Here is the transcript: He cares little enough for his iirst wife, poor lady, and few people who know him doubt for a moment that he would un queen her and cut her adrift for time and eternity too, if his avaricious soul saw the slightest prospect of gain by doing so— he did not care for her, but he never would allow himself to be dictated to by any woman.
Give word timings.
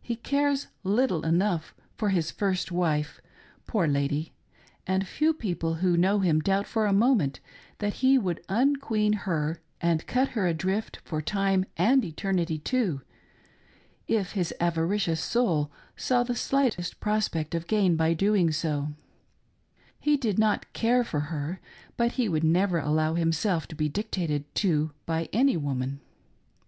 He 0.00 0.14
cares 0.14 0.68
little 0.84 1.24
enough 1.26 1.74
for 1.96 2.10
his 2.10 2.30
iirst 2.30 2.70
wife, 2.70 3.20
poor 3.66 3.88
lady, 3.88 4.32
and 4.86 5.04
few 5.08 5.34
people 5.34 5.74
who 5.82 5.96
know 5.96 6.20
him 6.20 6.38
doubt 6.38 6.68
for 6.68 6.86
a 6.86 6.92
moment 6.92 7.40
that 7.78 7.94
he 7.94 8.16
would 8.16 8.40
un 8.48 8.76
queen 8.76 9.12
her 9.12 9.58
and 9.80 10.06
cut 10.06 10.28
her 10.38 10.46
adrift 10.46 11.00
for 11.02 11.20
time 11.20 11.64
and 11.76 12.04
eternity 12.04 12.58
too, 12.60 13.00
if 14.06 14.34
his 14.34 14.54
avaricious 14.60 15.20
soul 15.20 15.72
saw 15.96 16.22
the 16.22 16.36
slightest 16.36 17.00
prospect 17.00 17.52
of 17.52 17.66
gain 17.66 17.96
by 17.96 18.14
doing 18.14 18.52
so— 18.52 18.90
he 19.98 20.16
did 20.16 20.38
not 20.38 20.72
care 20.74 21.02
for 21.02 21.18
her, 21.34 21.58
but 21.96 22.12
he 22.12 22.28
never 22.28 22.78
would 22.78 22.86
allow 22.86 23.14
himself 23.14 23.66
to 23.66 23.74
be 23.74 23.88
dictated 23.88 24.44
to 24.54 24.92
by 25.06 25.28
any 25.32 25.56
woman. 25.56 25.98